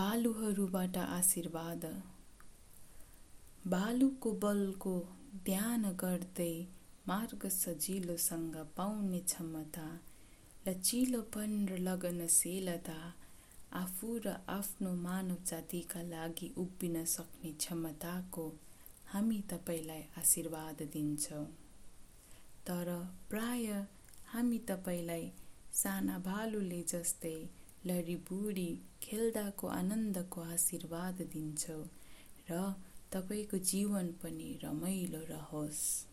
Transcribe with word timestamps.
भालुहरूबाट 0.00 0.96
आशीर्वाद। 0.96 1.84
भालुको 3.66 4.30
बलको 4.44 4.92
ध्यान 5.44 5.82
गर्दै 5.94 6.54
मार्ग 7.08 7.46
सजिलोसँग 7.48 8.56
पाउने 8.76 9.20
क्षमता 9.24 9.84
लचिलोपन 10.68 11.52
र 11.68 11.78
लगनशीलता 11.80 12.96
आफू 13.72 14.16
र 14.18 14.34
आफ्नो 14.48 14.94
मानव 15.02 15.44
जातिका 15.46 16.02
लागि 16.06 16.52
उभिन 16.56 17.04
सक्ने 17.10 17.52
क्षमताको 17.58 18.48
हामी 19.06 19.40
तपाईँलाई 19.50 20.02
आशीर्वाद 20.18 20.82
दिन्छौँ। 20.92 21.46
तर 22.66 22.88
प्राय 23.30 23.66
हामी 24.26 24.58
तपाईँलाई 24.68 25.32
साना 25.74 26.18
भालुले 26.24 26.82
जस्तै 26.88 27.38
लडीबुडी 27.86 28.70
खेल्दाको 29.02 29.66
आनन्दको 29.68 30.40
आशीर्वाद 30.54 31.20
दिन्छौँ 31.32 31.84
र 32.50 32.60
तपाईँको 33.12 33.58
जीवन 33.70 34.06
पनि 34.22 34.48
रमाइलो 34.64 35.20
रहोस्। 35.30 36.09